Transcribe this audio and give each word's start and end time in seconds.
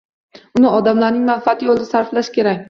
Uni 0.59 0.71
odamlarning 0.77 1.27
manfaati 1.27 1.69
yo’lida 1.69 1.87
sarflash 1.93 2.35
kerak… 2.41 2.59